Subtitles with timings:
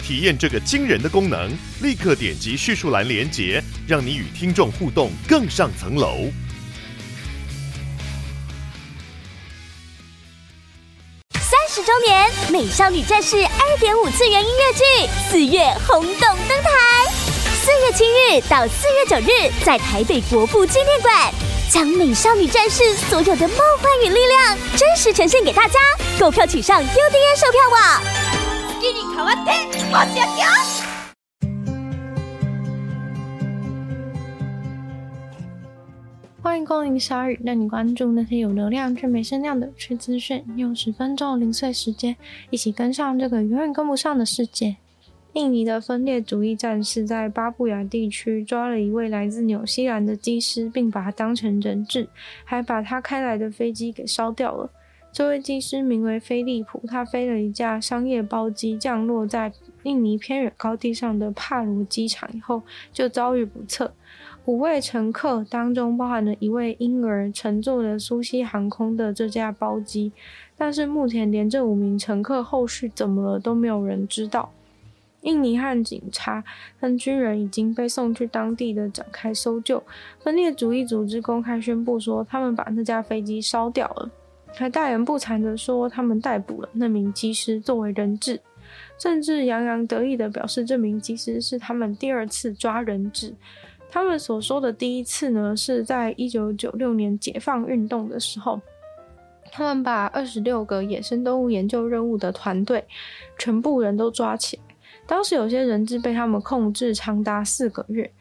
[0.00, 6.30] 体验这个惊人的功能，立刻点击叙述栏连接，让你与听众互动更上层楼。
[11.40, 16.70] 三十周年《美少女战士》二点五次元音乐剧四月轰动登台，
[17.62, 21.32] 四月七日到四月九日，在台北国父纪念馆，
[21.70, 25.78] 将美少女战士所有的梦幻与力量真实呈现给大家。
[26.18, 28.19] 购票请上 UDN 售票网。
[36.42, 40.42] 欢迎光临鲨语，带你关注那些有流量却没声量的趣资讯。
[40.56, 42.16] 用十分钟零碎时间，
[42.48, 44.76] 一起跟上这个永远跟不上的世界。
[45.34, 52.08] 印尼的分裂主义战士在巴布亚地区抓了一位来自纽西兰的机师，并把他当成人质，
[52.44, 54.70] 还把他开来的飞机给烧掉了。
[55.12, 59.52] 这位机师名为菲利普，他飞了一架商业包机降落在
[59.82, 63.92] 印尼偏远高地上的帕罗机场以后，就遭遇不测。
[64.46, 70.12] 五位乘客当中包含了一位婴儿，乘坐了苏西航空的这架包机，
[70.56, 74.52] 但是目前连这五名乘客后续怎么了都没有人知道。
[75.22, 76.42] 印尼和警察
[76.80, 79.82] 跟军人已经被送去当地的展开搜救。
[80.18, 84.10] 分裂主义组织公开宣布说，他们把那架飞机烧掉了，
[84.54, 88.40] 还大言不惭地说他们逮捕了那名机师作为人质，
[88.98, 93.34] 甚至洋洋得意地表示这名机师是他们第二次抓人质。
[93.90, 98.60] 他们所说的第一次呢，是在一九九六年解放运动的时候，
[99.50, 102.84] 他们把二十六个野生动物研究任务的团队
[103.38, 104.62] 全部人都抓起来。
[105.06, 108.12] 当时有些人质被他们控制长达四个月。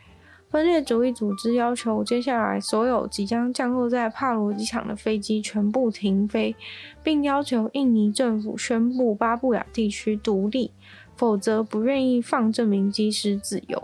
[0.50, 6.56] 分裂主义组织要求接下来所有即将降落在帕罗机场的飞机全部停飞，
[7.04, 10.72] 并要求印尼政府宣布巴布亚地区独立，
[11.16, 13.84] 否则不愿意放这名机师自由。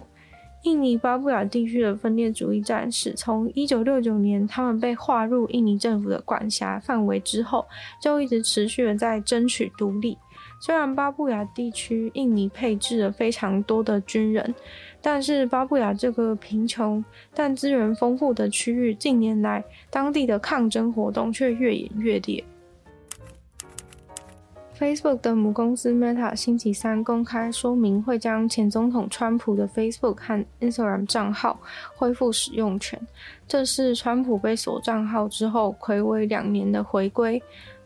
[0.63, 7.63] 印尼巴布亚地区的分裂主义战士，从一九六九年他们被划入印尼政府的管辖范围之后，
[8.01, 10.17] 就一直持续的在争取独立。
[10.59, 14.55] 虽然巴布亚地区印尼配置了非常多的军人，
[15.01, 22.43] 但是巴布亚这个贫穷但资源丰富的区域，近年来当地的抗争活动却越演越烈。
[24.77, 31.57] Facebook 的母公司 Meta 星期三公开说明，会将前总统川普的 Facebook 和 Instagram 账号
[31.95, 32.99] 恢复使用权。
[33.47, 37.41] 这是川普被锁账号之后，睽违两年的回归。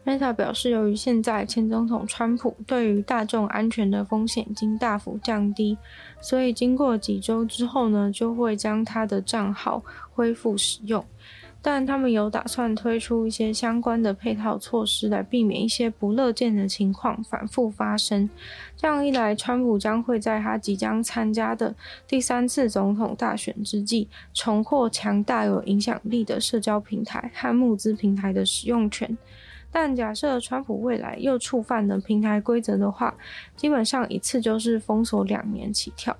[0.10, 5.78] Meta 表示，由于现在前总统川普对于大众安全的风险已经大幅降低，
[6.20, 11.06] 所以经过几周之后呢，就会将他的账号恢复使用。
[11.62, 18.28] 但他们有打算推出一些相关的配套措施，来避免一些不乐见的情况反复发生。
[18.76, 21.76] 这样一来，川普将会在他即将参加的
[22.08, 29.16] 第三次总统大选之际，重获强大有影响力的社交平台和募资平台的使用权。
[29.72, 33.14] 但假设川普未来又触犯了平台规则的话，
[33.56, 36.16] 基本上一次就是封锁两年起跳。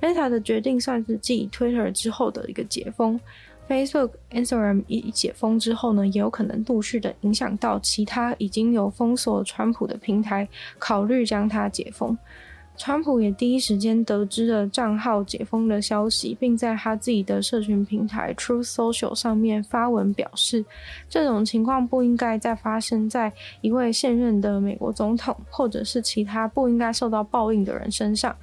[0.00, 3.20] Meta 的决定算是继 Twitter 之后的一个解封。
[3.68, 12.16] Facebook、Instagram 一解封之后呢，也有可能陆续的影响到其他已经有封锁川普的平台，考虑将它解封。
[12.78, 20.64] 川普也第一时间得知了账号解封的消息，并在他自己的社群平台 Truth Social 上面发文表示，
[21.08, 28.34] 这种情况不应该再发生在一位现任的美国总统，或者是其他不应该受到报应的人身上。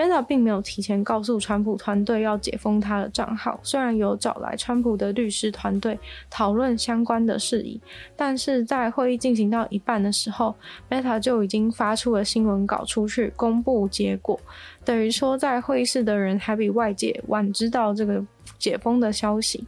[0.00, 5.98] Meta 并没有提前告诉川普团队要解封他的账号，虽然有找来川普的律师团队
[6.30, 7.78] 讨论相关的事宜，
[8.16, 10.54] 但是在会议进行到一半的时候
[10.88, 14.40] ，Meta 就已经发出了新闻稿出去公布结果，
[14.86, 18.24] 等于说在会议室的人还比外界晚知道这个
[18.58, 19.66] 解封的消息。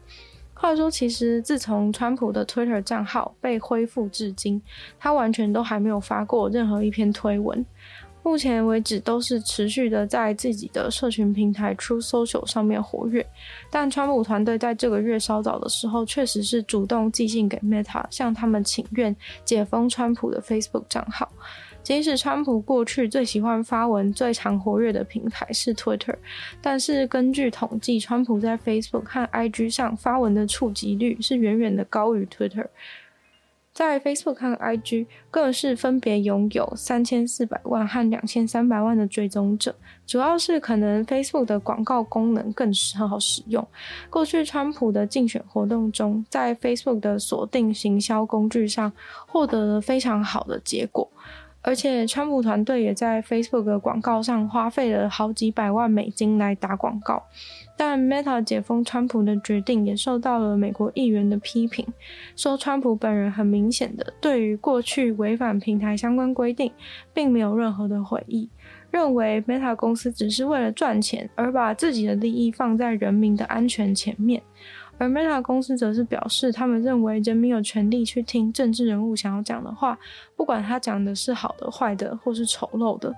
[0.55, 4.63] 话说，其实自从川普的 Twitter 账号被恢复至今，
[4.97, 7.67] 他完全都还没有发过任何一篇推文。
[8.23, 13.27] 目前为止都是持续的在自己的社群平台 True Social 上面活跃，
[13.71, 19.15] 但川普团队在这个月稍早的时候，确实是主动寄信给 Meta，向他们请愿
[19.45, 21.29] 解封川普的 Facebook 账号。
[21.83, 26.15] 即使川普过去最喜欢发文、最常活跃的平台是 Twitter，
[26.61, 32.69] 但是根据统计，川普在 Facebook 和 IG 上发文的触及率是远远的高于 Twitter。
[33.73, 39.75] 在 Facebook 和 IG 更是分别拥有三千四百万和两千三百万的追踪者，
[40.07, 43.67] 主要是可能 Facebook 的广告功能更很好使用。
[44.11, 48.93] 过去川普的竞选活动中，在 Facebook 的锁定行销工具上
[49.27, 51.11] 获得了非常好的结果。
[51.63, 57.23] 而且，川普团队也在 Facebook 的广告上花费了好几百万美金来打广告。
[57.77, 61.87] 但 Meta 解封川普的决定也受到了美国议员的批评，
[62.37, 66.71] 说川普本人很明显的对于过去违反平台相关规定，
[67.15, 68.49] 并没有任何的悔意，
[68.91, 74.43] 认为 Meta 公司只是为了赚钱而把自己的利益放在人民的安全前面。
[74.99, 79.99] 而 Meta 公司则是表示，他们认为人民有权利去听政治人物想要讲的话，
[80.37, 83.13] 不管他讲的是好的、坏的或是丑陋的，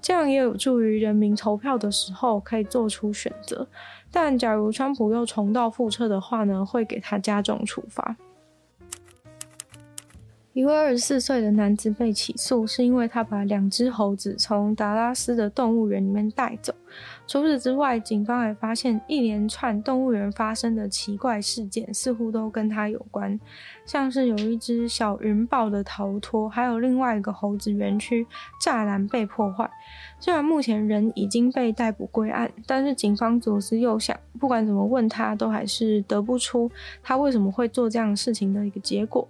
[0.00, 3.66] 这样也有助于人民投票的时候可以做出选择。
[4.10, 8.16] 但假如川普又重蹈覆辙的话呢，会给他加重处罚。
[10.56, 16.72] 一位二十四岁的男子被起诉，是因为他把两只猴子从达拉斯的动物园里面带走。
[17.26, 23.38] 除此之外，警方还发现一连串动物园发生的奇怪事件，似乎都跟他有关。
[23.84, 28.26] 像是有一只小云豹的逃脱，还有另外一个猴子园区
[28.58, 29.70] 栅栏被破坏。
[30.18, 36.70] 虽然目前人已经被逮捕归案，但是警方左思右想，不管怎么问他，都还是得不出
[37.02, 39.28] 他为什么会做这样事情的一个结果。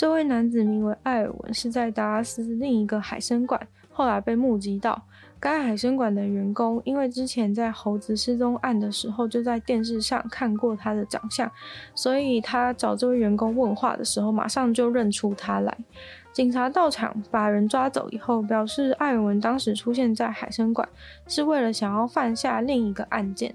[0.00, 3.60] 这位男子名为艾尔文，是在达拉斯另一个海生馆，
[3.92, 5.02] 后来被目击到。
[5.38, 11.52] 该海生馆的员工因为之前在猴子失踪案的时候就在电视上看过他的长相，
[11.94, 15.76] 所以他找这位员工问话的时候，马上就认出他来。
[16.32, 20.88] 警察到场把人抓走以后，表示艾尔文当时出现在海生馆
[21.26, 23.54] 是为了想要犯下另一个案件。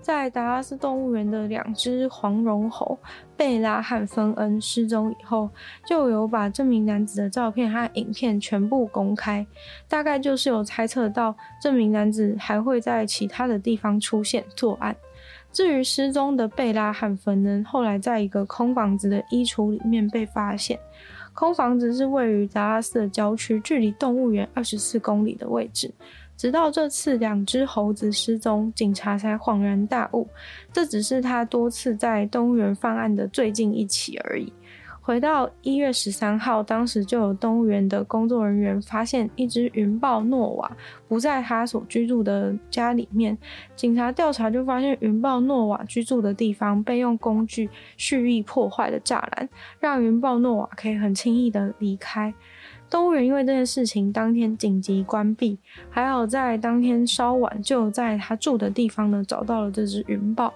[0.00, 2.98] 在达拉斯动物园的两只黄绒猴
[3.36, 5.48] 贝拉和芬恩失踪以后，
[5.86, 9.46] 就有把这名男子的照片和影片全部公开，
[9.88, 14.96] 大概就是有猜测到这名男子还会在其他的地方出现作案。
[15.52, 20.78] 至于失踪的贝拉和芬恩，后来在一个空房子的衣橱里面被发现，
[21.34, 25.92] 空房子是位于达拉斯的郊区，距离动物园二十四公里的位置。
[26.40, 30.26] 直到这次两只猴子失踪，警察才恍然大悟，
[30.72, 34.50] 这只是他多次在动物园犯案的最近一起而已。
[35.02, 40.74] 回到一月十三号，当时就有动物园的工作人员发现一只云豹诺瓦
[41.06, 43.36] 不在他所居住的家里面。
[43.76, 49.46] 警察调查就发现，云豹诺瓦居住的地方被用工具蓄意破坏的栅栏，
[49.78, 52.32] 让云豹诺瓦可以很轻易的离开。
[52.90, 55.56] 动物园因为这件事情当天紧急关闭，
[55.88, 60.52] 还好在当天稍晚就在他住的地方呢找到了这只云豹。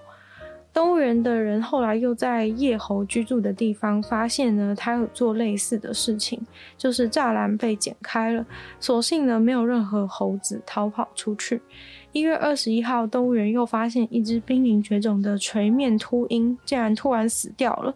[0.73, 6.41] 动物园的人后来又在叶猴居住的地方发现呢，他有做类似的事情，
[6.77, 8.45] 就是栅栏被剪开了，
[8.81, 11.63] 所幸呢没有任何猴子逃跑出去。
[12.11, 17.95] 一月二十一号，动物园又发现一只濒临绝种的锤面秃鹰竟然突然死掉了。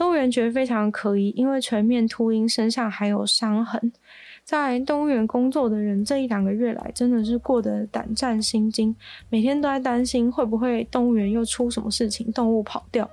[0.00, 3.92] 动物园觉得非常可疑，因为全面秃鹰身上还有伤痕。
[4.42, 8.96] 在动物园工作的人这一两个月来，真的是过得胆战心惊，
[9.28, 13.08] 每天都在担心会不会动物园又出什么事情，动物跑掉。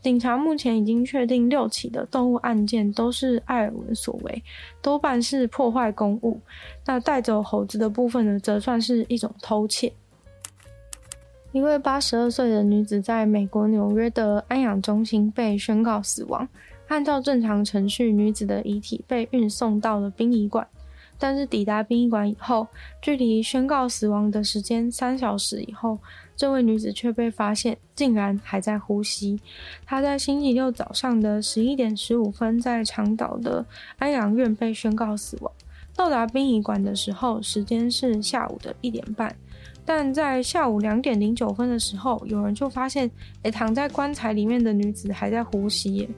[0.00, 4.42] 警察目前已经确定六起的动物案件都是艾尔文所为，
[4.80, 6.40] 多半是破坏公物。
[6.86, 9.92] 那带走猴子的部分呢，则算是一种偷窃。
[11.56, 16.46] 一位八十二岁的女子在美国纽约的安养中心被宣告死亡。
[16.88, 20.68] 按照正常程序，女子的遗体被运送到了殡仪馆。
[21.18, 22.66] 但是抵达殡仪馆以后，
[23.00, 25.98] 距离宣告死亡的时间三小时以后，
[26.36, 29.40] 这位女子却被发现竟然还在呼吸。
[29.86, 33.64] 她在星期六早上的十一点十五分，在长岛的
[33.96, 35.50] 安养院被宣告死亡。
[35.94, 39.34] 到达殡仪馆的时候，时间是下午的一点半。
[39.86, 43.08] 但在下午两点零九分的时候，有人就发现，
[43.42, 46.08] 诶，躺在棺材里面的女子还在呼吸。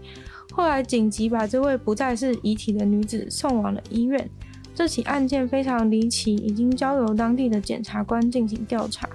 [0.50, 4.28] 后来紧急把这位不再是遗体的女子送往了医院。
[4.74, 9.08] 这起案件非常离奇，已经交由当地的检察官进行调查。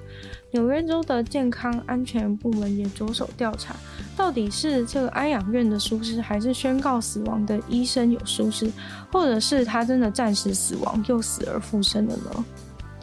[0.51, 3.75] 纽约州的健康安全部门也着手调查，
[4.15, 8.69] 到底是这个安养院的疏失，还是宣告死亡的医生有疏失，
[9.11, 12.45] 或者是他真的暂时死亡又死而复生了呢？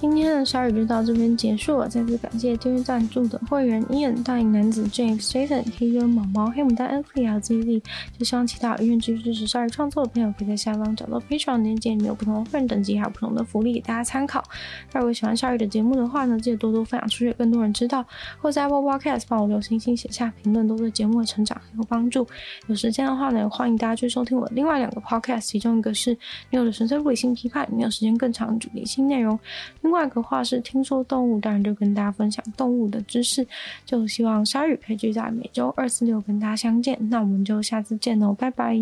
[0.01, 7.83] 今天的鲨语就到这边结束了，再次感谢订阅赞助的会员：Ian、大影男子、James、Jason、黑哥、毛毛、黑牡丹、N P L、ZZ。
[8.19, 14.43] 就希望其他有愿意继续支持鲨鱼创作的朋友，可以在下方找到 Patreon 链接，里面有不同的会员等级，还有不同的福利给大家参考。
[14.95, 18.03] 如果喜欢鲨鱼的节目的话呢，记得多多分享出去，更多人知道。
[18.41, 22.27] 或在 Apple Podcast 帮我留星星、写下评论，都对节目的成长很有帮助。
[22.69, 26.17] 有时间的话呢，也欢迎大家去收听我另外两个 Podcast，其中一个是
[26.49, 29.39] 《女友的纯粹理性批判》，没有时间更长的主题性内容。
[29.91, 33.45] 另外一个话是听说动物，当然就跟大家分享动物的知识。
[33.85, 36.97] 就希望鲨鱼可以聚在每周二、四、六跟大家相见。
[37.11, 38.81] 那我们就下次见喽，拜拜。